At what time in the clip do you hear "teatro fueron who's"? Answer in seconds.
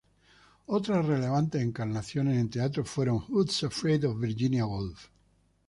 2.49-3.63